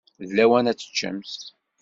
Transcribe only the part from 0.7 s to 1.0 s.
ad